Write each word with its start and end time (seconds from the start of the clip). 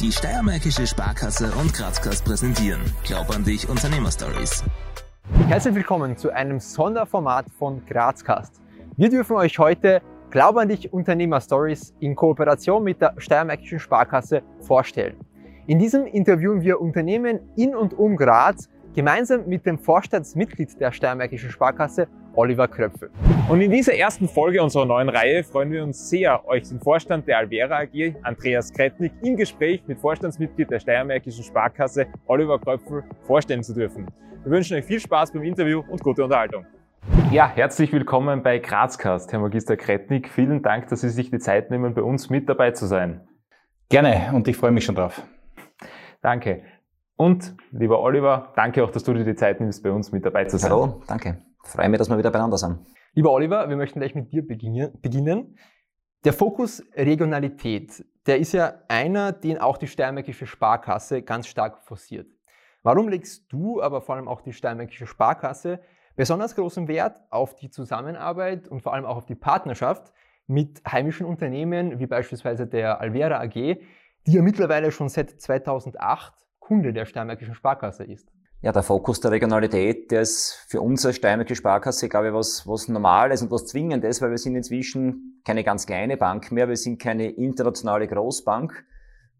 Die 0.00 0.12
Steiermärkische 0.12 0.86
Sparkasse 0.86 1.50
und 1.58 1.72
Grazkast 1.72 2.22
präsentieren 2.22 2.82
Glaub 3.02 3.34
an 3.34 3.42
dich 3.44 3.66
Unternehmerstories. 3.66 4.62
Herzlich 5.48 5.74
willkommen 5.74 6.18
zu 6.18 6.30
einem 6.30 6.60
Sonderformat 6.60 7.46
von 7.58 7.82
Grazcast. 7.86 8.60
Wir 8.98 9.08
dürfen 9.08 9.36
euch 9.36 9.58
heute 9.58 10.02
Glaub 10.28 10.58
an 10.58 10.68
dich 10.68 10.92
Unternehmerstories 10.92 11.94
in 12.00 12.14
Kooperation 12.14 12.84
mit 12.84 13.00
der 13.00 13.14
Steiermärkischen 13.16 13.78
Sparkasse 13.78 14.42
vorstellen. 14.60 15.16
In 15.66 15.78
diesem 15.78 16.04
interviewen 16.04 16.60
wir 16.60 16.78
Unternehmen 16.78 17.40
in 17.56 17.74
und 17.74 17.94
um 17.94 18.18
Graz 18.18 18.68
gemeinsam 18.96 19.46
mit 19.46 19.66
dem 19.66 19.78
Vorstandsmitglied 19.78 20.80
der 20.80 20.90
Steiermärkischen 20.90 21.50
Sparkasse, 21.50 22.08
Oliver 22.34 22.66
Kröpfel. 22.66 23.10
Und 23.46 23.60
in 23.60 23.70
dieser 23.70 23.94
ersten 23.94 24.26
Folge 24.26 24.62
unserer 24.62 24.86
neuen 24.86 25.10
Reihe 25.10 25.44
freuen 25.44 25.70
wir 25.70 25.84
uns 25.84 26.08
sehr, 26.08 26.48
euch 26.48 26.66
den 26.66 26.80
Vorstand 26.80 27.28
der 27.28 27.36
Alvera 27.38 27.80
AG, 27.80 28.14
Andreas 28.22 28.72
Kretnik, 28.72 29.12
im 29.22 29.36
Gespräch 29.36 29.82
mit 29.86 29.98
Vorstandsmitglied 29.98 30.70
der 30.70 30.80
Steiermärkischen 30.80 31.44
Sparkasse, 31.44 32.06
Oliver 32.26 32.58
Kröpfel, 32.58 33.04
vorstellen 33.26 33.62
zu 33.62 33.74
dürfen. 33.74 34.06
Wir 34.44 34.52
wünschen 34.52 34.78
euch 34.78 34.84
viel 34.86 34.98
Spaß 34.98 35.30
beim 35.30 35.42
Interview 35.42 35.82
und 35.90 36.02
gute 36.02 36.24
Unterhaltung. 36.24 36.64
Ja, 37.30 37.52
herzlich 37.54 37.92
willkommen 37.92 38.42
bei 38.42 38.58
Grazcast, 38.58 39.30
Herr 39.30 39.40
Magister 39.40 39.76
Kretnik. 39.76 40.30
Vielen 40.30 40.62
Dank, 40.62 40.88
dass 40.88 41.02
Sie 41.02 41.10
sich 41.10 41.30
die 41.30 41.38
Zeit 41.38 41.70
nehmen, 41.70 41.92
bei 41.92 42.02
uns 42.02 42.30
mit 42.30 42.48
dabei 42.48 42.70
zu 42.70 42.86
sein. 42.86 43.20
Gerne 43.90 44.30
und 44.32 44.48
ich 44.48 44.56
freue 44.56 44.70
mich 44.70 44.86
schon 44.86 44.94
drauf. 44.94 45.22
Danke. 46.22 46.62
Und 47.16 47.56
lieber 47.70 48.00
Oliver, 48.00 48.52
danke 48.56 48.84
auch, 48.84 48.90
dass 48.90 49.04
du 49.04 49.14
dir 49.14 49.24
die 49.24 49.34
Zeit 49.34 49.60
nimmst, 49.60 49.82
bei 49.82 49.90
uns 49.90 50.12
mit 50.12 50.24
dabei 50.24 50.44
zu 50.44 50.58
sein. 50.58 50.70
Hallo, 50.70 51.02
danke. 51.06 51.42
Freue 51.64 51.88
mich, 51.88 51.98
dass 51.98 52.10
wir 52.10 52.18
wieder 52.18 52.30
beieinander 52.30 52.58
sind. 52.58 52.78
Lieber 53.14 53.32
Oliver, 53.32 53.68
wir 53.68 53.76
möchten 53.76 54.00
gleich 54.00 54.14
mit 54.14 54.30
dir 54.32 54.46
beginnen. 54.46 55.56
Der 56.24 56.32
Fokus 56.34 56.82
Regionalität, 56.94 58.04
der 58.26 58.38
ist 58.38 58.52
ja 58.52 58.74
einer, 58.88 59.32
den 59.32 59.58
auch 59.58 59.78
die 59.78 59.86
Steiermärkische 59.86 60.46
Sparkasse 60.46 61.22
ganz 61.22 61.46
stark 61.46 61.82
forciert. 61.84 62.28
Warum 62.82 63.08
legst 63.08 63.50
du, 63.50 63.80
aber 63.80 64.02
vor 64.02 64.16
allem 64.16 64.28
auch 64.28 64.42
die 64.42 64.52
Steiermärkische 64.52 65.06
Sparkasse, 65.06 65.80
besonders 66.14 66.54
großen 66.54 66.86
Wert 66.86 67.20
auf 67.30 67.56
die 67.56 67.70
Zusammenarbeit 67.70 68.68
und 68.68 68.82
vor 68.82 68.92
allem 68.92 69.06
auch 69.06 69.16
auf 69.16 69.26
die 69.26 69.34
Partnerschaft 69.34 70.12
mit 70.46 70.82
heimischen 70.86 71.26
Unternehmen, 71.26 71.98
wie 71.98 72.06
beispielsweise 72.06 72.66
der 72.66 73.00
Alvera 73.00 73.40
AG, 73.40 73.54
die 74.26 74.32
ja 74.32 74.42
mittlerweile 74.42 74.92
schon 74.92 75.08
seit 75.08 75.40
2008 75.40 76.45
Kunde 76.66 76.92
der 76.92 77.06
Steiermärkischen 77.06 77.54
Sparkasse 77.54 78.02
ist. 78.02 78.28
Ja, 78.60 78.72
der 78.72 78.82
Fokus 78.82 79.20
der 79.20 79.30
Regionalität, 79.30 80.10
der 80.10 80.22
ist 80.22 80.64
für 80.66 80.80
uns 80.80 81.06
als 81.06 81.14
Steiermärkische 81.14 81.60
Sparkasse, 81.60 82.08
glaube 82.08 82.28
ich, 82.28 82.34
was, 82.34 82.66
was 82.66 82.88
Normales 82.88 83.40
und 83.40 83.52
was 83.52 83.66
Zwingendes, 83.66 84.20
weil 84.20 84.30
wir 84.30 84.38
sind 84.38 84.56
inzwischen 84.56 85.40
keine 85.44 85.62
ganz 85.62 85.86
kleine 85.86 86.16
Bank 86.16 86.50
mehr, 86.50 86.68
wir 86.68 86.76
sind 86.76 87.00
keine 87.00 87.30
internationale 87.30 88.08
Großbank. 88.08 88.84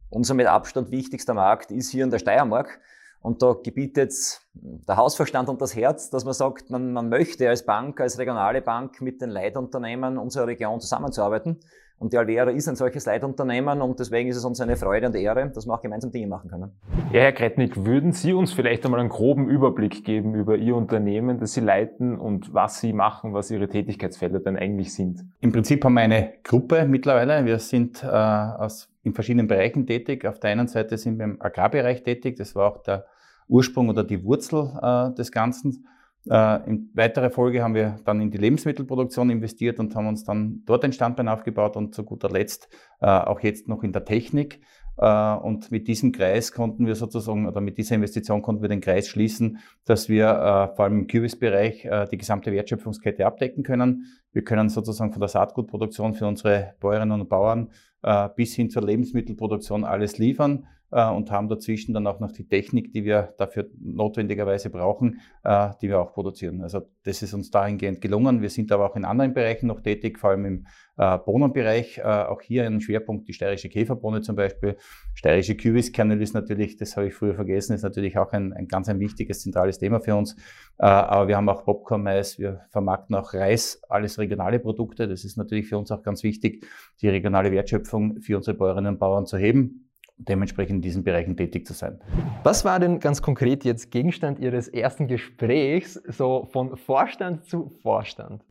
Unser 0.09 0.35
mit 0.35 0.47
Abstand 0.47 0.93
wichtigster 0.93 1.35
Markt 1.35 1.73
ist 1.73 1.91
hier 1.91 2.05
in 2.05 2.11
der 2.11 2.21
Steiermark. 2.21 2.79
Und 3.21 3.43
da 3.43 3.57
gebietet 3.61 4.13
der 4.55 4.97
Hausverstand 4.97 5.49
und 5.49 5.61
das 5.61 5.75
Herz, 5.75 6.11
dass 6.11 6.25
man 6.25 6.35
sagt, 6.35 6.71
man, 6.71 6.93
man 6.93 7.09
möchte 7.09 7.49
als 7.49 7.67
Bank, 7.67 8.01
als 8.01 8.19
regionale 8.19 8.63
Bank 8.63 9.01
mit 9.01 9.21
den 9.21 9.31
Leitunternehmen 9.31 10.17
unserer 10.17 10.47
Region 10.47 10.81
zusammenzuarbeiten. 10.81 11.59
Und 11.99 12.13
die 12.13 12.19
Alvera 12.19 12.51
ist 12.51 12.69
ein 12.69 12.77
solches 12.77 13.07
Leitunternehmen 13.07 13.81
und 13.81 13.99
deswegen 13.99 14.29
ist 14.29 14.37
es 14.37 14.45
uns 14.45 14.61
eine 14.61 14.77
Freude 14.77 15.07
und 15.07 15.17
Ehre, 15.17 15.51
dass 15.51 15.67
wir 15.67 15.73
auch 15.73 15.81
gemeinsam 15.81 16.11
Dinge 16.11 16.27
machen 16.27 16.51
können. 16.51 16.71
Ja, 17.11 17.21
Herr 17.21 17.33
Kretnik, 17.33 17.87
würden 17.87 18.13
Sie 18.13 18.35
uns 18.35 18.53
vielleicht 18.53 18.85
einmal 18.85 19.01
einen 19.01 19.09
groben 19.09 19.49
Überblick 19.49 20.05
geben 20.05 20.35
über 20.35 20.57
Ihr 20.57 20.77
Unternehmen, 20.77 21.39
das 21.39 21.55
Sie 21.55 21.61
leiten 21.61 22.19
und 22.19 22.53
was 22.53 22.81
Sie 22.81 22.93
machen, 22.93 23.33
was 23.33 23.51
Ihre 23.51 23.69
Tätigkeitsfelder 23.69 24.41
denn 24.41 24.59
eigentlich 24.59 24.93
sind? 24.93 25.25
Im 25.41 25.53
Prinzip 25.53 25.83
haben 25.85 25.95
wir 25.95 26.03
eine 26.03 26.35
Gruppe 26.45 26.85
mittlerweile. 26.87 27.47
Wir 27.47 27.59
sind 27.59 28.05
äh, 28.05 28.07
aus, 28.07 28.91
in 29.03 29.15
verschiedenen 29.15 29.47
Bereichen 29.47 29.87
tätig. 29.87 30.27
Auf 30.27 30.39
der 30.39 30.51
einen 30.51 30.69
Seite 30.69 30.99
sind 30.99 31.17
wir 31.17 31.25
im 31.25 31.41
Agrarbereich 31.41 32.03
tätig. 32.03 32.37
Das 32.37 32.55
war 32.55 32.73
auch 32.73 32.83
der 32.83 33.07
Ursprung 33.49 33.89
oder 33.89 34.05
die 34.05 34.23
Wurzel 34.23 34.71
äh, 34.83 35.15
des 35.15 35.33
Ganzen. 35.33 35.87
Äh, 36.29 36.69
in 36.69 36.91
weiterer 36.95 37.31
Folge 37.31 37.63
haben 37.63 37.75
wir 37.75 37.97
dann 38.05 38.21
in 38.21 38.31
die 38.31 38.39
Lebensmittelproduktion 38.39 39.31
investiert 39.31 39.79
und 39.79 39.95
haben 39.95 40.09
uns 40.09 40.25
dann 40.25 40.63
dort 40.67 40.85
ein 40.85 40.93
Standbein 40.93 41.29
aufgebaut 41.29 41.77
und 41.77 41.95
zu 41.95 42.05
guter 42.05 42.31
Letzt 42.31 42.69
äh, 43.01 43.07
auch 43.07 43.41
jetzt 43.41 43.69
noch 43.69 43.83
in 43.83 43.93
der 43.93 44.05
Technik. 44.05 44.61
Äh, 44.99 45.35
und 45.35 45.71
mit 45.71 45.89
diesem 45.89 46.13
Kreis 46.13 46.53
konnten 46.53 46.87
wir 46.87 46.95
sozusagen, 46.95 47.47
oder 47.47 47.61
mit 47.61 47.79
dieser 47.79 47.95
Investition 47.95 48.43
konnten 48.43 48.63
wir 48.63 48.69
den 48.69 48.81
Kreis 48.81 49.09
schließen, 49.09 49.59
dass 49.85 50.09
wir 50.09 50.29
äh, 50.29 50.75
vor 50.75 50.85
allem 50.87 51.01
im 51.01 51.07
Kürbisbereich 51.07 51.85
äh, 51.85 52.07
die 52.11 52.19
gesamte 52.19 52.53
Wertschöpfungskette 52.53 53.27
abdecken 53.27 53.63
können. 53.63 54.05
Wir 54.33 54.43
können 54.43 54.69
sozusagen 54.69 55.13
von 55.13 55.21
der 55.21 55.29
Saatgutproduktion 55.29 56.15
für 56.15 56.27
unsere 56.27 56.75
Bäuerinnen 56.81 57.21
und 57.21 57.29
Bauern 57.29 57.71
äh, 58.03 58.29
bis 58.35 58.55
hin 58.55 58.71
zur 58.71 58.83
Lebensmittelproduktion 58.83 59.85
alles 59.85 60.19
liefern 60.19 60.67
und 60.91 61.31
haben 61.31 61.49
dazwischen 61.49 61.95
dann 61.95 62.07
auch 62.07 62.21
noch 62.21 62.33
die 62.33 62.47
Technik, 62.47 62.93
die 62.93 63.05
wir 63.05 63.35
dafür 63.39 63.69
notwendigerweise 63.81 64.71
brauchen, 64.71 65.21
äh, 65.43 65.71
die 65.81 65.89
wir 65.89 66.01
auch 66.01 66.13
produzieren. 66.13 66.63
Also 66.63 66.83
das 67.05 67.23
ist 67.23 67.35
uns 67.35 67.51
dahingehend 67.51 68.01
gelungen. 68.01 68.43
Wir 68.43 68.51
sind 68.51 68.71
aber 68.73 68.91
auch 68.91 68.97
in 68.97 69.05
anderen 69.05 69.35
Bereichen 69.35 69.67
noch 69.67 69.81
tätig, 69.81 70.19
vor 70.19 70.31
allem 70.31 70.45
im 70.45 70.67
äh, 70.97 71.19
Bohnenbereich. 71.19 71.99
Äh, 71.99 72.03
auch 72.03 72.41
hier 72.41 72.67
ein 72.67 72.81
Schwerpunkt, 72.81 73.29
die 73.29 73.33
steirische 73.33 73.69
Käferbohne 73.69 74.23
zum 74.23 74.37
Beispiel. 74.37 74.77
Steirische 75.15 75.57
Kübiskernel 75.57 76.21
ist 76.23 76.35
natürlich, 76.35 76.77
das 76.77 76.97
habe 76.97 77.09
ich 77.09 77.15
früher 77.15 77.35
vergessen, 77.35 77.75
ist 77.75 77.83
natürlich 77.83 78.17
auch 78.19 78.33
ein, 78.33 78.53
ein 78.53 78.69
ganz 78.69 78.89
ein 78.89 79.01
wichtiges, 79.01 79.43
zentrales 79.43 79.79
Thema 79.79 80.01
für 80.01 80.15
uns. 80.15 80.35
Äh, 80.79 80.87
aber 80.87 81.29
wir 81.29 81.37
haben 81.37 81.49
auch 81.49 81.65
Popcorn-Mais, 81.65 82.39
wir 82.39 82.61
vermarkten 82.71 83.17
auch 83.17 83.35
Reis, 83.35 83.81
alles 83.89 84.19
regionale 84.19 84.59
Produkte. 84.59 85.09
Das 85.09 85.25
ist 85.25 85.37
natürlich 85.37 85.69
für 85.69 85.79
uns 85.79 85.91
auch 85.91 86.03
ganz 86.03 86.23
wichtig, 86.23 86.67
die 87.01 87.09
regionale 87.09 87.53
Wertschöpfung 87.53 88.21
für 88.21 88.37
unsere 88.37 88.57
Bäuerinnen 88.57 88.95
und 88.95 88.99
Bauern 88.99 89.27
zu 89.27 89.37
heben 89.37 89.86
dementsprechend 90.19 90.77
in 90.77 90.83
diesen 90.83 91.05
Bereichen 91.05 91.37
tätig 91.37 91.67
zu 91.67 91.73
sein. 91.73 92.01
Was 92.43 92.65
war 92.65 92.79
denn 92.81 93.01
ganz 93.01 93.23
konkret 93.23 93.65
jetzt 93.65 93.91
Gegenstand 93.91 94.39
Ihres 94.39 94.69
ersten 94.69 95.07
Gesprächs, 95.07 95.95
so 95.95 96.49
von 96.51 96.77
Vorstand 96.77 97.45
zu 97.45 97.71
Vorstand? 97.83 98.43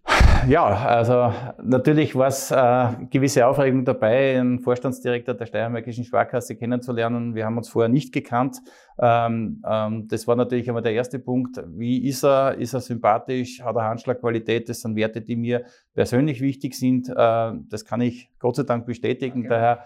Ja, 0.48 0.66
also 0.66 1.34
natürlich 1.64 2.16
war 2.16 2.28
es 2.28 2.52
äh, 2.52 3.06
gewisse 3.10 3.48
Aufregung 3.48 3.84
dabei, 3.84 4.40
einen 4.40 4.60
Vorstandsdirektor 4.60 5.34
der 5.34 5.48
Steiermärkischen 5.48 6.04
Sparkasse 6.04 6.56
kennenzulernen. 6.56 7.34
Wir 7.34 7.46
haben 7.46 7.58
uns 7.58 7.70
vorher 7.70 7.90
nicht 7.90 8.14
gekannt. 8.14 8.62
Ähm, 8.98 9.62
ähm, 9.68 10.08
das 10.08 10.28
war 10.28 10.36
natürlich 10.36 10.70
einmal 10.70 10.84
der 10.84 10.94
erste 10.94 11.20
Punkt. 11.20 11.62
Wie 11.76 12.08
ist 12.08 12.24
er? 12.24 12.56
Ist 12.56 12.74
er 12.74 12.80
sympathisch? 12.80 13.62
Hat 13.62 13.76
er 13.76 13.84
Handschlagqualität? 13.84 14.70
Das 14.70 14.82
sind 14.82 14.96
Werte, 14.96 15.22
die 15.22 15.36
mir 15.36 15.66
persönlich 15.94 16.42
wichtig 16.42 16.76
sind. 16.76 17.10
Äh, 17.10 17.52
das 17.70 17.84
kann 17.84 18.02
ich 18.02 18.30
Gott 18.40 18.56
sei 18.56 18.64
Dank 18.64 18.86
bestätigen. 18.86 19.40
Okay. 19.40 19.50
Der 19.50 19.60
Herr 19.60 19.86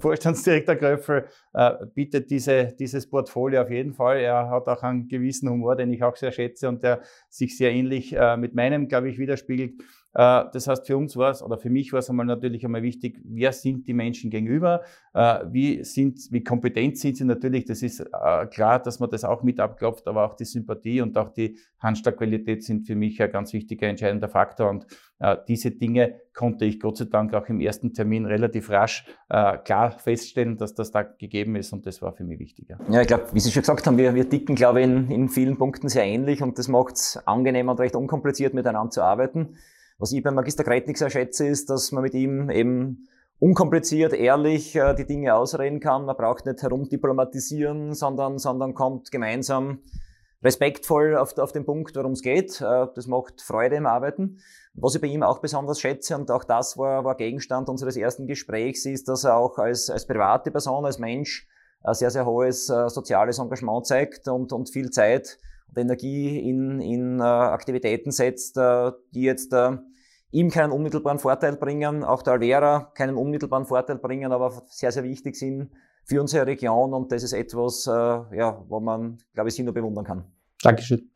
Vorstandsdirektor 0.00 0.74
Gröffel 0.74 1.26
äh, 1.54 1.70
bietet 1.94 2.30
diese, 2.30 2.74
dieses 2.78 3.08
Portfolio 3.08 3.62
auf 3.62 3.70
jeden 3.70 3.94
Fall. 3.94 4.18
Er 4.18 4.50
hat 4.50 4.66
auch 4.66 4.82
einen 4.82 5.08
gewissen 5.08 5.48
Humor, 5.48 5.76
den 5.76 5.92
ich 5.92 6.02
auch 6.02 6.16
sehr 6.16 6.32
schätze 6.32 6.68
und 6.68 6.82
der 6.82 7.00
sich 7.30 7.56
sehr 7.56 7.72
ähnlich 7.72 8.14
äh, 8.14 8.36
mit 8.36 8.54
meinem, 8.54 8.88
glaube 8.88 9.08
ich, 9.08 9.18
widerspiegelt. 9.18 9.53
Äh, 9.60 9.72
das 10.14 10.68
heißt, 10.68 10.86
für 10.86 10.96
uns 10.96 11.16
war 11.16 11.30
es, 11.30 11.42
oder 11.42 11.58
für 11.58 11.70
mich 11.70 11.92
war 11.92 11.98
es 11.98 12.08
einmal 12.08 12.26
natürlich 12.26 12.64
einmal 12.64 12.82
wichtig, 12.82 13.20
wer 13.24 13.52
sind 13.52 13.88
die 13.88 13.94
Menschen 13.94 14.30
gegenüber, 14.30 14.82
äh, 15.12 15.40
wie 15.50 15.82
sind, 15.82 16.20
wie 16.30 16.44
kompetent 16.44 16.98
sind 16.98 17.16
sie 17.16 17.24
natürlich, 17.24 17.64
das 17.64 17.82
ist 17.82 18.00
äh, 18.00 18.46
klar, 18.46 18.80
dass 18.80 19.00
man 19.00 19.10
das 19.10 19.24
auch 19.24 19.42
mit 19.42 19.58
abklopft, 19.58 20.06
aber 20.06 20.24
auch 20.24 20.34
die 20.34 20.44
Sympathie 20.44 21.00
und 21.00 21.18
auch 21.18 21.30
die 21.30 21.58
Handschlagqualität 21.80 22.62
sind 22.62 22.86
für 22.86 22.94
mich 22.94 23.20
ein 23.20 23.30
ganz 23.30 23.52
wichtiger, 23.52 23.88
entscheidender 23.88 24.28
Faktor 24.28 24.70
und 24.70 24.86
diese 25.48 25.70
Dinge 25.70 26.16
konnte 26.34 26.64
ich 26.64 26.80
Gott 26.80 26.98
sei 26.98 27.06
Dank 27.06 27.32
auch 27.34 27.46
im 27.48 27.60
ersten 27.60 27.94
Termin 27.94 28.26
relativ 28.26 28.68
rasch 28.68 29.06
klar 29.28 29.92
feststellen, 29.92 30.58
dass 30.58 30.74
das 30.74 30.90
da 30.90 31.02
gegeben 31.02 31.56
ist 31.56 31.72
und 31.72 31.86
das 31.86 32.02
war 32.02 32.12
für 32.12 32.24
mich 32.24 32.40
wichtiger. 32.40 32.78
Ja, 32.90 33.00
ich 33.00 33.06
glaube, 33.06 33.26
wie 33.32 33.40
Sie 33.40 33.50
schon 33.50 33.62
gesagt 33.62 33.86
haben, 33.86 33.96
wir, 33.96 34.14
wir 34.14 34.28
ticken, 34.28 34.54
glaube 34.54 34.80
ich, 34.80 34.86
in, 34.86 35.10
in 35.10 35.28
vielen 35.28 35.56
Punkten 35.56 35.88
sehr 35.88 36.04
ähnlich 36.04 36.42
und 36.42 36.58
das 36.58 36.68
macht 36.68 36.96
es 36.96 37.22
angenehm 37.26 37.68
und 37.68 37.80
recht 37.80 37.96
unkompliziert 37.96 38.54
miteinander 38.54 38.90
zu 38.90 39.02
arbeiten. 39.02 39.56
Was 39.98 40.12
ich 40.12 40.22
beim 40.22 40.34
Magister 40.34 40.64
Kretnik 40.64 40.98
sehr 40.98 41.10
schätze, 41.10 41.46
ist, 41.46 41.70
dass 41.70 41.92
man 41.92 42.02
mit 42.02 42.14
ihm 42.14 42.50
eben 42.50 43.08
unkompliziert, 43.38 44.12
ehrlich 44.12 44.74
äh, 44.74 44.94
die 44.94 45.06
Dinge 45.06 45.34
ausreden 45.34 45.80
kann. 45.80 46.04
Man 46.04 46.16
braucht 46.16 46.46
nicht 46.46 46.62
herumdiplomatisieren, 46.62 47.94
sondern, 47.94 48.38
sondern 48.38 48.74
kommt 48.74 49.10
gemeinsam 49.10 49.80
respektvoll 50.42 51.16
auf, 51.16 51.36
auf 51.38 51.52
den 51.52 51.64
Punkt, 51.64 51.96
worum 51.96 52.12
es 52.12 52.22
geht. 52.22 52.60
Äh, 52.60 52.86
das 52.94 53.06
macht 53.06 53.40
Freude 53.40 53.76
im 53.76 53.86
Arbeiten. 53.86 54.38
Was 54.74 54.94
ich 54.94 55.00
bei 55.00 55.06
ihm 55.06 55.22
auch 55.22 55.38
besonders 55.38 55.80
schätze, 55.80 56.16
und 56.16 56.30
auch 56.30 56.44
das 56.44 56.76
war, 56.76 57.04
war 57.04 57.16
Gegenstand 57.16 57.68
unseres 57.68 57.96
ersten 57.96 58.26
Gesprächs, 58.26 58.84
ist, 58.86 59.08
dass 59.08 59.24
er 59.24 59.36
auch 59.36 59.58
als, 59.58 59.88
als 59.90 60.06
private 60.06 60.50
Person, 60.50 60.84
als 60.84 60.98
Mensch, 60.98 61.48
ein 61.82 61.94
sehr, 61.94 62.10
sehr 62.10 62.26
hohes 62.26 62.68
äh, 62.70 62.88
soziales 62.88 63.38
Engagement 63.38 63.86
zeigt 63.86 64.26
und, 64.28 64.52
und 64.52 64.70
viel 64.70 64.90
Zeit 64.90 65.38
Energie 65.76 66.38
in, 66.48 66.80
in 66.80 67.20
äh, 67.20 67.22
Aktivitäten 67.22 68.10
setzt, 68.10 68.56
äh, 68.56 68.92
die 69.14 69.22
jetzt 69.22 69.52
äh, 69.52 69.76
ihm 70.30 70.50
keinen 70.50 70.72
unmittelbaren 70.72 71.18
Vorteil 71.18 71.56
bringen, 71.56 72.02
auch 72.02 72.22
der 72.22 72.34
Alvera 72.34 72.92
keinen 72.94 73.16
unmittelbaren 73.16 73.66
Vorteil 73.66 73.98
bringen, 73.98 74.32
aber 74.32 74.62
sehr, 74.66 74.92
sehr 74.92 75.04
wichtig 75.04 75.36
sind 75.36 75.70
für 76.04 76.20
unsere 76.20 76.46
Region 76.46 76.92
und 76.92 77.12
das 77.12 77.22
ist 77.22 77.32
etwas, 77.32 77.86
äh, 77.86 77.90
ja, 77.90 78.62
wo 78.68 78.80
man, 78.80 79.18
glaube 79.32 79.48
ich, 79.48 79.54
sie 79.54 79.62
nur 79.62 79.74
bewundern 79.74 80.04
kann. 80.04 80.24
Dankeschön. 80.62 81.10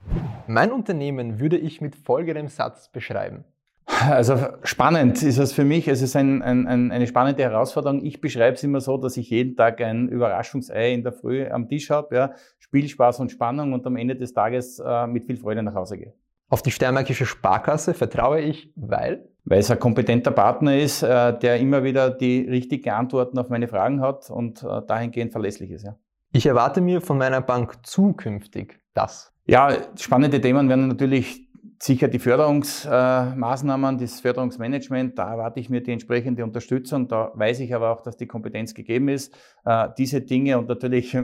Mein 0.46 0.72
Unternehmen 0.72 1.40
würde 1.40 1.58
ich 1.58 1.80
mit 1.80 1.96
folgendem 1.96 2.48
Satz 2.48 2.90
beschreiben. 2.90 3.44
Also 3.88 4.36
spannend 4.62 5.22
ist 5.22 5.38
es 5.38 5.52
für 5.52 5.64
mich. 5.64 5.88
Es 5.88 6.02
ist 6.02 6.14
ein, 6.14 6.42
ein, 6.42 6.66
ein, 6.66 6.92
eine 6.92 7.06
spannende 7.06 7.42
Herausforderung. 7.42 8.04
Ich 8.04 8.20
beschreibe 8.20 8.54
es 8.54 8.62
immer 8.62 8.80
so, 8.80 8.98
dass 8.98 9.16
ich 9.16 9.30
jeden 9.30 9.56
Tag 9.56 9.80
ein 9.80 10.08
Überraschungsei 10.08 10.92
in 10.92 11.02
der 11.02 11.12
Früh 11.12 11.46
am 11.48 11.68
Tisch 11.68 11.90
habe. 11.90 12.14
Ja. 12.14 12.32
Spielspaß 12.58 13.20
und 13.20 13.32
Spannung 13.32 13.72
und 13.72 13.86
am 13.86 13.96
Ende 13.96 14.14
des 14.14 14.34
Tages 14.34 14.78
äh, 14.78 15.06
mit 15.06 15.24
viel 15.24 15.38
Freude 15.38 15.62
nach 15.62 15.74
Hause 15.74 15.96
gehe. 15.96 16.12
Auf 16.50 16.62
die 16.62 16.70
Steiermärkische 16.70 17.26
Sparkasse 17.26 17.94
vertraue 17.94 18.40
ich, 18.40 18.72
weil? 18.76 19.28
Weil 19.44 19.60
es 19.60 19.70
ein 19.70 19.78
kompetenter 19.78 20.30
Partner 20.30 20.76
ist, 20.76 21.02
äh, 21.02 21.38
der 21.38 21.58
immer 21.58 21.82
wieder 21.82 22.10
die 22.10 22.46
richtigen 22.48 22.90
Antworten 22.90 23.38
auf 23.38 23.48
meine 23.48 23.68
Fragen 23.68 24.00
hat 24.00 24.30
und 24.30 24.62
äh, 24.62 24.82
dahingehend 24.86 25.32
verlässlich 25.32 25.70
ist. 25.70 25.84
Ja. 25.84 25.96
Ich 26.32 26.46
erwarte 26.46 26.80
mir 26.80 27.00
von 27.00 27.18
meiner 27.18 27.40
Bank 27.40 27.86
zukünftig 27.86 28.80
das. 28.94 29.32
Ja, 29.46 29.70
spannende 29.98 30.40
Themen 30.42 30.68
werden 30.68 30.88
natürlich 30.88 31.47
sicher 31.80 32.08
die 32.08 32.18
Förderungsmaßnahmen, 32.18 33.98
das 33.98 34.20
Förderungsmanagement, 34.20 35.18
da 35.18 35.30
erwarte 35.30 35.60
ich 35.60 35.70
mir 35.70 35.80
die 35.80 35.92
entsprechende 35.92 36.44
Unterstützung. 36.44 37.08
Da 37.08 37.32
weiß 37.34 37.60
ich 37.60 37.74
aber 37.74 37.90
auch, 37.90 38.02
dass 38.02 38.16
die 38.16 38.26
Kompetenz 38.26 38.74
gegeben 38.74 39.08
ist. 39.08 39.34
Äh, 39.64 39.88
diese 39.96 40.20
Dinge 40.20 40.58
und 40.58 40.68
natürlich 40.68 41.16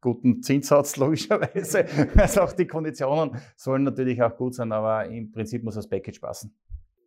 guten 0.00 0.42
Zinssatz 0.42 0.96
logischerweise, 0.96 1.86
also 2.16 2.42
auch 2.42 2.52
die 2.52 2.66
Konditionen 2.66 3.36
sollen 3.56 3.84
natürlich 3.84 4.22
auch 4.22 4.36
gut 4.36 4.54
sein, 4.54 4.72
aber 4.72 5.06
im 5.06 5.30
Prinzip 5.30 5.62
muss 5.62 5.76
das 5.76 5.88
Package 5.88 6.20
passen. 6.20 6.54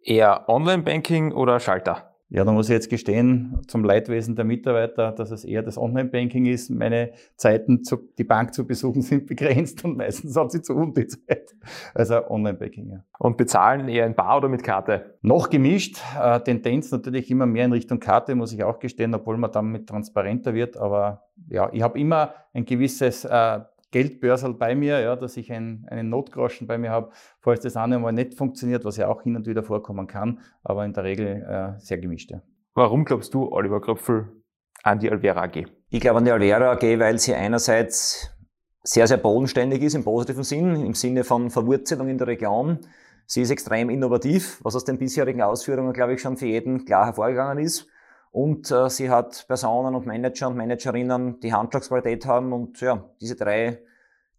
Eher 0.01 0.47
Online-Banking 0.47 1.31
oder 1.31 1.59
Schalter? 1.59 2.14
Ja, 2.29 2.43
da 2.43 2.51
muss 2.51 2.69
ich 2.69 2.73
jetzt 2.73 2.89
gestehen, 2.89 3.61
zum 3.67 3.83
Leidwesen 3.83 4.35
der 4.35 4.45
Mitarbeiter, 4.45 5.11
dass 5.11 5.29
es 5.29 5.45
eher 5.45 5.61
das 5.61 5.77
Online-Banking 5.77 6.47
ist. 6.47 6.71
Meine 6.71 7.11
Zeiten, 7.35 7.83
zu, 7.83 7.97
die 8.17 8.23
Bank 8.23 8.55
zu 8.55 8.65
besuchen, 8.65 9.03
sind 9.03 9.27
begrenzt 9.27 9.85
und 9.85 9.97
meistens 9.97 10.35
hat 10.35 10.51
sie 10.51 10.63
zu 10.63 10.73
und 10.73 10.97
die 10.97 11.05
Zeit. 11.05 11.53
Also 11.93 12.27
Online-Banking, 12.27 12.89
ja. 12.89 13.03
Und 13.19 13.37
bezahlen 13.37 13.87
eher 13.87 14.07
in 14.07 14.15
Bar 14.15 14.37
oder 14.37 14.49
mit 14.49 14.63
Karte? 14.63 15.17
Noch 15.21 15.51
gemischt. 15.51 15.99
Äh, 16.19 16.39
Tendenz 16.39 16.91
natürlich 16.91 17.29
immer 17.29 17.45
mehr 17.45 17.65
in 17.65 17.73
Richtung 17.73 17.99
Karte, 17.99 18.33
muss 18.33 18.53
ich 18.53 18.63
auch 18.63 18.79
gestehen, 18.79 19.13
obwohl 19.13 19.37
man 19.37 19.51
damit 19.51 19.87
transparenter 19.87 20.55
wird. 20.55 20.77
Aber 20.77 21.27
ja, 21.47 21.69
ich 21.73 21.83
habe 21.83 21.99
immer 21.99 22.33
ein 22.53 22.65
gewisses 22.65 23.23
äh, 23.25 23.59
Geldbörsel 23.91 24.53
bei 24.53 24.75
mir, 24.75 24.99
ja, 24.99 25.15
dass 25.15 25.37
ich 25.37 25.51
ein, 25.51 25.85
einen 25.89 26.09
Notgroschen 26.09 26.67
bei 26.67 26.77
mir 26.77 26.91
habe, 26.91 27.11
falls 27.39 27.61
das 27.61 27.77
eine 27.77 27.99
mal 27.99 28.11
nicht 28.11 28.33
funktioniert, 28.33 28.83
was 28.83 28.97
ja 28.97 29.07
auch 29.07 29.21
hin 29.21 29.35
und 29.35 29.47
wieder 29.47 29.63
vorkommen 29.63 30.07
kann, 30.07 30.39
aber 30.63 30.85
in 30.85 30.93
der 30.93 31.03
Regel 31.03 31.45
äh, 31.47 31.79
sehr 31.79 31.97
gemischt. 31.97 32.31
Ja. 32.31 32.41
Warum 32.73 33.05
glaubst 33.05 33.33
du, 33.33 33.51
Oliver 33.51 33.79
Kröpfel, 33.79 34.27
an 34.83 34.99
die 34.99 35.09
Alvera 35.09 35.43
AG? 35.43 35.65
Ich 35.89 36.01
glaube 36.01 36.17
an 36.17 36.25
die 36.25 36.31
Alvera 36.31 36.71
AG, 36.73 36.99
weil 36.99 37.19
sie 37.19 37.33
einerseits 37.33 38.31
sehr, 38.83 39.07
sehr 39.07 39.17
bodenständig 39.17 39.81
ist 39.81 39.95
im 39.95 40.03
positiven 40.03 40.43
Sinn, 40.43 40.85
im 40.85 40.93
Sinne 40.93 41.23
von 41.23 41.49
Verwurzelung 41.49 42.07
in 42.07 42.17
der 42.17 42.27
Region. 42.27 42.79
Sie 43.25 43.41
ist 43.41 43.49
extrem 43.49 43.89
innovativ, 43.89 44.59
was 44.63 44.75
aus 44.75 44.83
den 44.83 44.99
bisherigen 44.99 45.41
Ausführungen, 45.41 45.93
glaube 45.93 46.13
ich, 46.13 46.21
schon 46.21 46.37
für 46.37 46.45
jeden 46.45 46.85
klar 46.85 47.05
hervorgegangen 47.05 47.63
ist. 47.63 47.87
Und 48.35 48.69
äh, 48.69 48.89
sie 48.89 49.09
hat 49.09 49.45
Personen 49.47 49.95
und 49.95 50.05
Manager 50.05 50.49
und 50.49 50.57
Managerinnen, 50.57 51.39
die 51.39 51.53
Handschlagsqualität 51.53 52.25
haben. 52.25 52.51
Und 52.51 52.81
ja, 52.81 53.05
diese 53.21 53.37
drei 53.37 53.79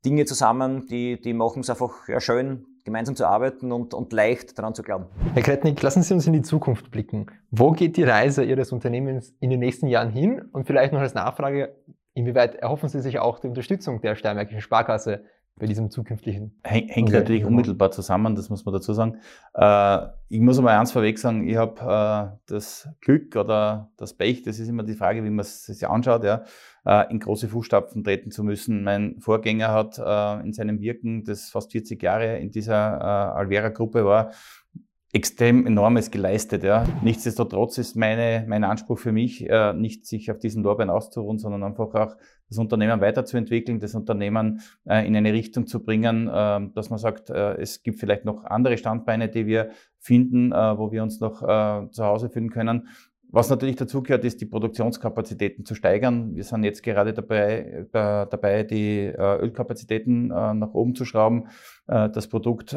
Dinge 0.05 0.27
zusammen, 0.27 0.87
die, 0.87 1.19
die 1.19 1.33
machen 1.33 1.61
es 1.61 1.71
einfach 1.71 2.07
ja, 2.07 2.21
schön, 2.21 2.67
gemeinsam 2.85 3.17
zu 3.17 3.27
arbeiten 3.27 3.73
und, 3.73 3.95
und 3.95 4.13
leicht 4.13 4.59
daran 4.59 4.75
zu 4.75 4.83
glauben. 4.83 5.07
Herr 5.33 5.43
Kretnik, 5.43 5.81
lassen 5.81 6.03
Sie 6.03 6.13
uns 6.13 6.27
in 6.27 6.35
die 6.35 6.43
Zukunft 6.43 6.91
blicken. 6.91 7.29
Wo 7.51 7.71
geht 7.73 7.97
die 7.97 8.03
Reise 8.03 8.45
Ihres 8.45 8.71
Unternehmens 8.71 9.35
in 9.41 9.49
den 9.49 9.61
nächsten 9.61 9.87
Jahren 9.87 10.11
hin? 10.11 10.43
Und 10.53 10.67
vielleicht 10.67 10.93
noch 10.93 11.01
als 11.01 11.15
Nachfrage, 11.15 11.75
inwieweit 12.13 12.55
erhoffen 12.57 12.91
Sie 12.91 13.01
sich 13.01 13.19
auch 13.19 13.39
die 13.39 13.49
Unterstützung 13.49 14.03
der 14.03 14.15
Steiermärkischen 14.15 14.61
Sparkasse 14.61 15.25
bei 15.59 15.67
diesem 15.67 15.91
zukünftigen. 15.91 16.53
Hängt 16.63 17.13
natürlich 17.13 17.45
unmittelbar 17.45 17.91
zusammen, 17.91 18.35
das 18.35 18.51
muss 18.51 18.67
man 18.67 18.75
dazu 18.75 18.93
sagen. 18.93 19.21
Äh, 19.55 20.07
ich 20.29 20.41
muss 20.41 20.59
aber 20.59 20.79
eins 20.79 20.93
vorweg 20.93 21.19
sagen, 21.19 21.49
ich 21.49 21.57
habe 21.57 21.81
äh, 21.81 22.37
das 22.47 22.89
Glück 23.01 23.35
oder 23.37 23.91
das 23.97 24.13
Pech, 24.13 24.43
das 24.43 24.59
ist 24.59 24.69
immer 24.69 24.83
die 24.83 24.95
Frage, 24.95 25.25
wie 25.25 25.31
man 25.31 25.41
es 25.41 25.65
sich 25.65 25.89
anschaut, 25.89 26.25
ja, 26.25 26.45
äh, 26.85 27.11
in 27.11 27.21
große 27.21 27.49
Fußstapfen 27.49 28.05
treten 28.05 28.31
zu 28.31 28.45
müssen. 28.45 28.85
Mein 28.85 29.19
Vorgänger 29.19 29.73
hat 29.73 29.99
in 30.45 30.53
seinem 30.53 30.81
Wirken, 30.81 31.25
das 31.25 31.49
fast 31.49 31.73
40 31.73 32.03
Jahre 32.03 32.39
in 32.39 32.51
dieser 32.51 33.35
Alvera-Gruppe 33.35 34.05
war, 34.05 34.33
extrem 35.13 35.67
enormes 35.67 36.11
geleistet. 36.11 36.63
Ja. 36.63 36.85
Nichtsdestotrotz 37.03 37.79
ist 37.79 37.97
meine, 37.97 38.45
mein 38.49 38.65
Anspruch 38.65 38.99
für 38.99 39.13
mich, 39.13 39.49
äh, 39.49 39.73
nicht 39.73 40.07
sich 40.07 40.31
auf 40.31 40.39
diesen 40.39 40.63
Lorbeeren 40.63 40.91
auszuruhen, 40.91 41.39
sondern 41.39 41.63
einfach 41.63 41.95
auch 41.95 42.17
das 42.49 42.59
Unternehmen 42.59 43.01
weiterzuentwickeln, 43.01 43.81
das 43.81 43.95
Unternehmen 43.95 44.61
äh, 44.85 45.07
in 45.07 45.17
eine 45.17 45.33
Richtung 45.33 45.67
zu 45.67 45.83
bringen, 45.83 46.29
äh, 46.29 46.61
dass 46.75 46.91
man 46.91 46.99
sagt, 46.99 47.31
äh, 47.31 47.55
es 47.55 47.83
gibt 47.83 47.99
vielleicht 47.99 48.25
noch 48.25 48.45
andere 48.45 48.77
Standbeine, 48.77 49.29
die 49.29 49.47
wir 49.47 49.71
finden, 49.99 50.53
äh, 50.53 50.79
wo 50.79 50.93
wir 50.93 51.03
uns 51.03 51.21
noch 51.21 51.43
äh, 51.43 51.91
zu 51.91 52.05
Hause 52.05 52.29
fühlen 52.29 52.51
können. 52.51 52.89
Was 53.37 53.51
natürlich 53.51 53.77
dazu 53.77 54.03
gehört, 54.03 54.25
ist 54.25 54.41
die 54.41 54.47
Produktionskapazitäten 54.47 55.67
zu 55.67 55.75
steigern. 55.75 56.35
Wir 56.35 56.43
sind 56.43 56.65
jetzt 56.65 56.83
gerade 56.83 57.13
dabei, 57.13 57.85
äh, 57.93 58.27
dabei 58.31 58.63
die 58.63 59.01
äh, 59.01 59.41
Ölkapazitäten 59.43 60.31
äh, 60.31 60.55
nach 60.55 60.73
oben 60.73 60.95
zu 60.95 61.05
schrauben. 61.05 61.49
Das 61.87 62.27
Produkt 62.27 62.77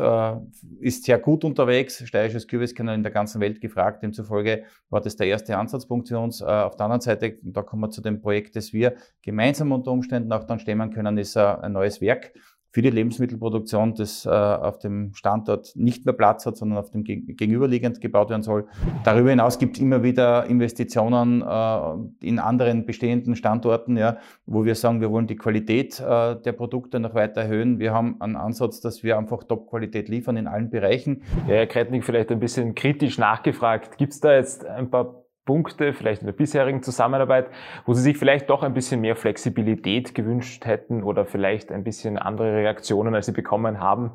ist 0.80 1.06
sehr 1.06 1.18
gut 1.18 1.44
unterwegs. 1.44 2.06
Steirisches 2.06 2.48
Kürbiskanal 2.48 2.94
in 2.94 3.02
der 3.02 3.12
ganzen 3.12 3.42
Welt 3.42 3.60
gefragt. 3.60 4.04
Demzufolge 4.04 4.66
war 4.92 5.02
das 5.02 5.16
der 5.16 5.26
erste 5.26 5.58
Ansatzpunkt 5.58 6.10
für 6.10 6.20
uns. 6.20 6.44
Auf 6.44 6.76
der 6.76 6.86
anderen 6.86 7.02
Seite, 7.02 7.40
da 7.42 7.64
kommen 7.64 7.82
wir 7.82 7.90
zu 7.90 8.02
dem 8.02 8.22
Projekt, 8.22 8.56
das 8.56 8.72
wir 8.72 8.94
gemeinsam 9.24 9.72
unter 9.72 9.90
Umständen 9.90 10.32
auch 10.32 10.44
dann 10.44 10.60
stemmen 10.60 10.92
können, 10.92 11.18
ist 11.18 11.36
ein 11.38 11.72
neues 11.72 12.02
Werk 12.02 12.34
für 12.72 12.82
die 12.82 12.90
Lebensmittelproduktion, 12.90 13.96
das 13.96 14.26
äh, 14.26 14.30
auf 14.30 14.78
dem 14.80 15.14
Standort 15.14 15.72
nicht 15.76 16.06
mehr 16.06 16.14
Platz 16.14 16.46
hat, 16.46 16.58
sondern 16.58 16.78
auf 16.78 16.92
dem 16.92 17.04
gegenüberliegend 17.04 18.00
gebaut 18.00 18.30
werden 18.30 18.44
soll. 18.44 18.68
Darüber 19.04 19.32
hinaus 19.32 19.58
gibt 19.58 19.78
es 19.78 19.82
immer 19.82 20.04
wieder 20.04 20.46
Investitionen 20.46 21.42
äh, 21.42 22.26
in 22.26 22.40
anderen 22.40 22.86
bestehenden 22.86 23.36
Standorten, 23.36 23.98
ja, 23.98 24.18
wo 24.46 24.66
wir 24.66 24.76
sagen, 24.76 25.02
wir 25.02 25.12
wollen 25.12 25.28
die 25.28 25.36
Qualität 25.36 26.00
äh, 26.00 26.36
der 26.36 26.52
Produkte 26.54 27.00
noch 27.00 27.16
weiter 27.16 27.42
erhöhen. 27.42 27.80
Wir 27.80 27.94
haben 27.94 28.22
einen 28.22 28.36
Ansatz, 28.36 28.82
dass 28.82 29.04
wir 29.04 29.18
einfach 29.18 29.44
Top-Qualität 29.44 30.08
liefern 30.10 30.38
in 30.38 30.48
allen 30.48 30.70
Bereichen. 30.70 31.24
Ja, 31.48 31.56
Herr 31.56 31.68
Kreitnig, 31.68 32.06
vielleicht 32.06 32.32
ein 32.32 32.40
bisschen 32.40 32.76
kritisch 32.76 33.18
nachgefragt. 33.18 33.98
Gibt 33.98 34.14
es 34.14 34.20
da 34.20 34.34
jetzt 34.34 34.66
ein 34.66 34.90
paar 34.92 35.24
Punkte, 35.46 35.94
vielleicht 35.94 36.22
in 36.22 36.28
der 36.28 36.34
bisherigen 36.34 36.84
Zusammenarbeit, 36.84 37.50
wo 37.86 37.94
Sie 37.94 38.02
sich 38.02 38.18
vielleicht 38.18 38.50
doch 38.50 38.62
ein 38.62 38.74
bisschen 38.74 39.02
mehr 39.02 39.16
Flexibilität 39.16 40.14
gewünscht 40.14 40.66
hätten 40.66 41.04
oder 41.04 41.26
vielleicht 41.26 41.72
ein 41.72 41.84
bisschen 41.84 42.18
andere 42.18 42.54
Reaktionen, 42.54 43.16
als 43.16 43.26
Sie 43.26 43.32
bekommen 43.32 43.80
haben? 43.80 44.12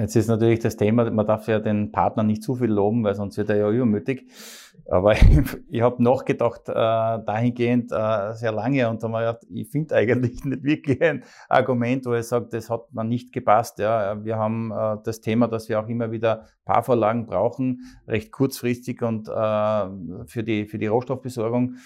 Jetzt 0.00 0.16
ist 0.16 0.28
natürlich 0.28 0.60
das 0.60 0.76
Thema, 0.76 1.10
man 1.10 1.26
darf 1.26 1.46
ja 1.46 1.60
den 1.60 1.92
Partner 1.92 2.22
nicht 2.24 2.42
zu 2.42 2.56
viel 2.56 2.70
loben, 2.70 3.04
weil 3.04 3.14
sonst 3.14 3.38
wird 3.38 3.50
er 3.50 3.56
ja 3.56 3.70
übermütig. 3.70 4.26
Aber 4.90 5.12
ich, 5.16 5.56
ich 5.68 5.80
habe 5.80 6.02
nachgedacht 6.02 6.68
äh, 6.68 6.72
dahingehend 6.74 7.92
äh, 7.92 8.34
sehr 8.34 8.52
lange 8.52 8.88
und 8.90 9.02
habe 9.02 9.12
mir 9.12 9.18
gedacht, 9.20 9.46
ich 9.52 9.68
finde 9.70 9.94
eigentlich 9.94 10.44
nicht 10.44 10.62
wirklich 10.64 11.02
ein 11.02 11.24
Argument, 11.48 12.04
wo 12.06 12.14
ich 12.14 12.26
sage, 12.26 12.48
das 12.50 12.68
hat 12.68 12.92
man 12.92 13.08
nicht 13.08 13.32
gepasst. 13.32 13.78
Ja. 13.78 14.22
Wir 14.24 14.36
haben 14.36 14.70
äh, 14.70 14.96
das 15.04 15.20
Thema, 15.20 15.48
dass 15.48 15.68
wir 15.68 15.80
auch 15.80 15.88
immer 15.88 16.10
wieder 16.10 16.46
Paarvorlagen 16.64 17.26
brauchen, 17.26 17.80
recht 18.06 18.32
kurzfristig 18.32 19.02
und 19.02 19.28
äh, 19.28 19.32
für, 20.26 20.42
die, 20.42 20.66
für 20.66 20.78
die 20.78 20.86
Rohstoffbesorgung. 20.86 21.76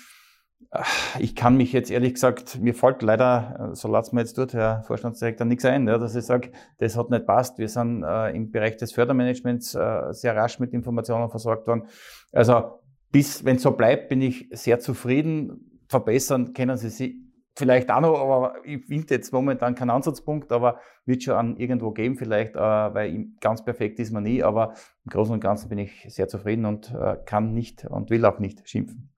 Ich 1.19 1.37
kann 1.37 1.57
mich 1.57 1.73
jetzt 1.73 1.91
ehrlich 1.91 2.15
gesagt, 2.15 2.59
mir 2.61 2.75
fällt 2.75 3.03
leider, 3.03 3.71
so 3.73 3.89
lasst 3.89 4.13
mir 4.13 4.21
jetzt 4.21 4.37
dort, 4.37 4.53
Herr 4.53 4.83
Vorstandsdirektor, 4.83 5.47
nichts 5.47 5.65
ein, 5.65 5.87
dass 5.87 6.15
ich 6.15 6.25
sage, 6.25 6.51
das 6.79 6.97
hat 6.97 7.11
nicht 7.11 7.27
passt. 7.27 7.59
Wir 7.59 7.69
sind 7.69 8.03
äh, 8.03 8.31
im 8.31 8.51
Bereich 8.51 8.77
des 8.77 8.93
Fördermanagements 8.93 9.75
äh, 9.75 10.13
sehr 10.13 10.37
rasch 10.37 10.59
mit 10.59 10.73
Informationen 10.73 11.31
versorgt 11.31 11.67
worden. 11.67 11.85
Also 12.33 12.81
bis, 13.13 13.45
wenn 13.45 13.57
es 13.57 13.63
so 13.63 13.73
bleibt, 13.73 14.09
bin 14.09 14.21
ich 14.21 14.49
sehr 14.53 14.81
zufrieden. 14.81 15.81
Verbessern 15.89 16.53
können 16.53 16.77
Sie 16.77 16.91
sich 16.91 17.15
vielleicht 17.57 17.91
auch 17.91 18.01
noch, 18.01 18.21
aber 18.21 18.55
ich 18.65 18.85
finde 18.85 19.15
jetzt 19.15 19.33
momentan 19.33 19.75
keinen 19.75 19.91
Ansatzpunkt, 19.91 20.53
aber 20.53 20.79
wird 21.07 21.23
schon 21.23 21.35
an 21.35 21.57
irgendwo 21.57 21.93
geben 21.93 22.17
vielleicht, 22.17 22.55
äh, 22.55 22.59
weil 22.59 23.29
ganz 23.41 23.65
perfekt 23.65 23.99
ist 23.99 24.13
man 24.13 24.25
nie, 24.25 24.43
aber 24.43 24.75
im 25.05 25.11
Großen 25.11 25.33
und 25.33 25.41
Ganzen 25.41 25.69
bin 25.69 25.79
ich 25.79 26.07
sehr 26.09 26.29
zufrieden 26.29 26.67
und 26.67 26.93
äh, 26.93 27.17
kann 27.25 27.55
nicht 27.55 27.85
und 27.87 28.11
will 28.11 28.25
auch 28.27 28.39
nicht 28.39 28.69
schimpfen. 28.69 29.16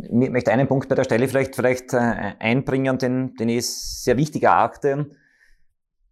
Ich 0.00 0.30
möchte 0.30 0.52
einen 0.52 0.68
Punkt 0.68 0.88
bei 0.88 0.94
der 0.94 1.04
Stelle 1.04 1.26
vielleicht, 1.28 1.56
vielleicht 1.56 1.92
äh, 1.92 2.34
einbringen, 2.38 2.98
den, 2.98 3.34
den 3.34 3.48
ich 3.48 3.66
sehr 3.66 4.16
wichtig 4.16 4.44
erachte. 4.44 5.10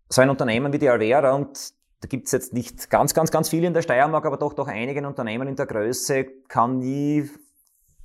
So 0.09 0.23
ein 0.23 0.31
Unternehmen 0.31 0.73
wie 0.73 0.79
die 0.79 0.89
Alvera 0.89 1.33
und 1.33 1.73
da 2.01 2.09
gibt 2.09 2.27
es 2.27 2.33
jetzt 2.33 2.53
nicht 2.53 2.91
ganz, 2.91 3.15
ganz, 3.15 3.31
ganz 3.31 3.49
viele 3.49 3.67
in 3.67 3.75
der 3.75 3.83
Steiermark, 3.83 4.27
aber 4.27 4.37
doch, 4.37 4.53
doch 4.53 4.69
einige 4.69 5.07
Unternehmen 5.07 5.49
in 5.49 5.57
der 5.57 5.67
Größe 5.67 6.27
kann 6.49 6.79
nie 6.79 7.31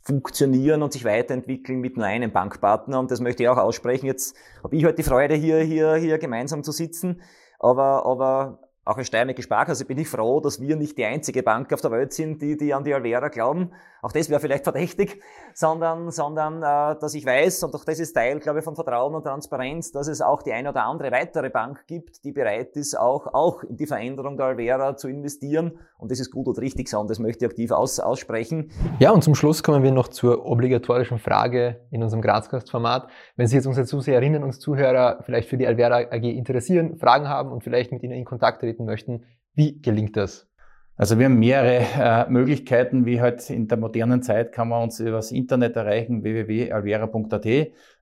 funktionieren 0.04 0.82
und 0.82 0.94
sich 0.94 1.06
weiterentwickeln 1.06 1.80
mit 1.80 1.98
nur 1.98 2.06
einem 2.06 2.32
Bankpartner. 2.32 3.00
Und 3.00 3.12
das 3.12 3.20
möchte 3.20 3.44
ich 3.44 3.50
auch 3.50 3.58
aussprechen. 3.58 4.06
Jetzt 4.06 4.36
habe 4.64 4.76
ich 4.76 4.86
heute 4.86 4.96
die 4.96 5.04
Freude, 5.04 5.36
hier, 5.36 5.60
hier, 5.60 5.96
hier 5.96 6.18
gemeinsam 6.18 6.64
zu 6.64 6.72
sitzen. 6.72 7.22
Aber, 7.60 8.06
aber 8.06 8.71
auch 8.84 8.98
als 8.98 9.08
Steiermärkische 9.08 9.46
Sparkasse 9.46 9.86
bin 9.86 10.00
ich 10.00 10.08
froh, 10.08 10.40
dass 10.40 10.60
wir 10.60 10.76
nicht 10.76 10.98
die 10.98 11.06
einzige 11.06 11.44
Bank 11.44 11.72
auf 11.72 11.82
der 11.82 11.92
Welt 11.92 12.14
sind, 12.14 12.42
die, 12.42 12.58
die 12.58 12.74
an 12.74 12.84
die 12.84 12.94
Alvera 12.94 13.28
glauben. 13.28 13.72
Auch 14.02 14.12
das 14.12 14.32
wäre 14.32 14.40
vielleicht 14.40 14.64
verdächtig, 14.64 15.22
sondern, 15.54 16.10
sondern 16.10 16.58
äh, 16.64 17.00
dass 17.00 17.14
ich 17.14 17.24
weiß, 17.24 17.64
und 17.66 17.76
auch 17.76 17.86
das 17.86 18.00
ist 18.00 18.14
Teil, 18.14 18.40
glaube 18.40 18.60
ich, 18.60 18.66
von 18.66 18.74
Vertrauen 18.74 19.14
und 19.14 19.24
Transparenz, 19.24 19.92
dass 19.92 20.08
es 20.08 20.22
auch 20.22 20.42
die 20.42 20.54
eine 20.54 20.70
oder 20.70 20.86
andere 20.86 21.12
weitere 21.12 21.52
Bank 21.52 21.86
gibt, 21.86 22.24
die 22.24 22.32
bereit 22.32 22.76
ist, 22.76 22.98
auch, 22.98 23.28
auch 23.32 23.62
in 23.64 23.78
die 23.78 23.86
Veränderung 23.86 24.38
der 24.38 24.48
Alvera 24.48 24.98
zu 24.98 25.08
investieren. 25.08 25.78
Und 26.00 26.10
das 26.10 26.20
ist 26.20 26.32
gut 26.32 26.48
und 26.48 26.58
richtig 26.58 26.90
so, 26.90 27.00
und 27.00 27.12
das 27.12 27.20
möchte 27.20 27.46
ich 27.46 27.52
aktiv 27.52 27.70
aus, 27.70 28.00
aussprechen. 28.00 28.72
Ja, 28.98 29.12
und 29.12 29.24
zum 29.24 29.36
Schluss 29.36 29.62
kommen 29.62 29.84
wir 29.84 29.92
noch 29.92 30.08
zur 30.08 30.48
obligatorischen 30.48 31.20
Frage 31.20 31.82
in 31.92 32.02
unserem 32.02 32.24
Grazcast-Format. 32.24 33.08
Wenn 33.36 33.46
sich 33.46 33.58
jetzt 33.58 33.68
unsere 33.68 33.86
Zuseherinnen 33.86 34.44
und 34.44 34.54
Zuhörer 34.54 35.20
vielleicht 35.24 35.48
für 35.48 35.58
die 35.58 35.68
Alvera 35.68 35.98
AG 36.12 36.24
interessieren, 36.24 36.98
Fragen 36.98 37.30
haben 37.30 37.52
und 37.52 37.64
vielleicht 37.64 37.92
mit 37.92 38.02
Ihnen 38.02 38.14
in 38.14 38.26
Kontakt 38.26 38.62
treten 38.62 38.71
möchten, 38.80 39.24
wie 39.54 39.82
gelingt 39.82 40.18
das? 40.18 40.48
Also 40.96 41.18
wir 41.18 41.26
haben 41.26 41.40
mehrere 41.40 42.28
äh, 42.28 42.30
Möglichkeiten, 42.30 43.06
wie 43.06 43.22
halt 43.22 43.50
in 43.50 43.68
der 43.68 43.78
modernen 43.78 44.22
Zeit 44.22 44.52
kann 44.52 44.70
man 44.70 44.84
uns 44.84 45.00
über 45.00 45.12
das 45.14 45.32
Internet 45.32 45.76
erreichen, 45.76 46.24
www.alvera.at. 46.24 47.46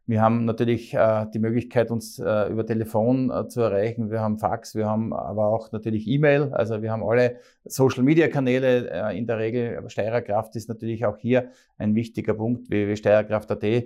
Wir 0.09 0.23
haben 0.23 0.45
natürlich 0.45 0.95
äh, 0.95 1.27
die 1.31 1.37
Möglichkeit, 1.37 1.91
uns 1.91 2.17
äh, 2.17 2.49
über 2.49 2.65
Telefon 2.65 3.29
äh, 3.29 3.47
zu 3.47 3.61
erreichen. 3.61 4.09
Wir 4.09 4.21
haben 4.21 4.39
Fax, 4.39 4.73
wir 4.73 4.87
haben 4.87 5.13
aber 5.13 5.49
auch 5.49 5.71
natürlich 5.71 6.07
E-Mail. 6.07 6.51
Also 6.51 6.81
wir 6.81 6.91
haben 6.91 7.03
alle 7.03 7.35
Social-Media-Kanäle 7.65 8.89
äh, 8.89 9.15
in 9.15 9.27
der 9.27 9.37
Regel. 9.37 9.87
Steirerkraft 9.87 10.55
ist 10.55 10.67
natürlich 10.67 11.05
auch 11.05 11.15
hier 11.17 11.51
ein 11.77 11.93
wichtiger 11.93 12.33
Punkt. 12.33 12.71
www.steirerkraft.at 12.71 13.63
äh, 13.63 13.85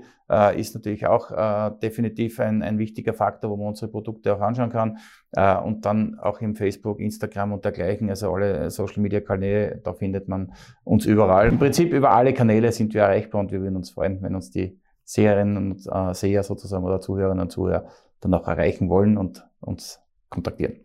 ist 0.58 0.74
natürlich 0.76 1.06
auch 1.08 1.30
äh, 1.30 1.72
definitiv 1.82 2.40
ein, 2.40 2.64
ein 2.64 2.78
wichtiger 2.80 3.14
Faktor, 3.14 3.52
wo 3.52 3.58
man 3.58 3.68
unsere 3.68 3.92
Produkte 3.92 4.34
auch 4.34 4.40
anschauen 4.40 4.70
kann. 4.70 5.00
Und 5.36 5.84
dann 5.84 6.20
auch 6.20 6.42
im 6.42 6.56
Facebook, 6.56 7.00
Instagram 7.00 7.54
und 7.54 7.66
dergleichen. 7.66 8.08
Also 8.08 8.32
alle 8.32 8.70
Social-Media-Kanäle, 8.70 9.82
da 9.84 9.94
findet 9.94 10.28
man 10.28 10.54
uns 10.84 11.08
überall. 11.08 11.48
Im 11.48 11.58
Prinzip 11.58 11.92
über 11.92 12.12
alle 12.12 12.34
Kanäle 12.34 12.72
sind 12.72 12.94
wir 12.94 13.02
erreichbar 13.02 13.42
und 13.42 13.52
wir 13.52 13.60
würden 13.60 13.76
uns 13.76 13.90
freuen, 13.90 14.22
wenn 14.22 14.36
uns 14.36 14.52
die 14.52 14.78
Seherinnen 15.04 15.58
und 15.58 15.88
äh, 15.92 16.14
Seher 16.14 16.44
sozusagen 16.44 16.84
oder 16.84 17.00
Zuhörerinnen 17.00 17.44
und 17.44 17.50
Zuhörer 17.50 17.86
dann 18.22 18.34
auch 18.34 18.48
erreichen 18.48 18.90
wollen 18.90 19.18
und 19.18 19.46
uns 19.60 20.02
kontaktieren. 20.30 20.76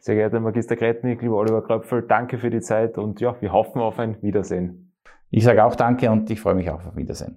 Sehr 0.00 0.14
geehrter 0.14 0.40
Magister 0.40 0.76
Kretnik, 0.76 1.22
lieber 1.22 1.36
Oliver 1.36 1.62
Kröpfel, 1.62 2.02
danke 2.02 2.38
für 2.38 2.50
die 2.50 2.60
Zeit 2.60 2.98
und 2.98 3.20
ja, 3.20 3.36
wir 3.40 3.52
hoffen 3.52 3.80
auf 3.80 3.98
ein 3.98 4.22
Wiedersehen. 4.22 4.92
Ich 5.30 5.44
sage 5.44 5.64
auch 5.64 5.74
danke 5.74 6.10
und 6.10 6.30
ich 6.30 6.40
freue 6.40 6.54
mich 6.54 6.70
auch 6.70 6.84
auf 6.84 6.96
Wiedersehen. 6.96 7.36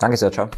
Danke 0.00 0.16
sehr, 0.16 0.32
ciao. 0.32 0.48